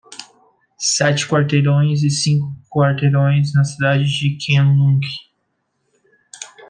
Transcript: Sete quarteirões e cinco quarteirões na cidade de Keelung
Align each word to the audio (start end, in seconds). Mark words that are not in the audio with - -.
Sete 0.79 1.27
quarteirões 1.27 2.01
e 2.01 2.09
cinco 2.09 2.55
quarteirões 2.71 3.53
na 3.53 3.63
cidade 3.63 4.05
de 4.05 4.35
Keelung 4.35 4.99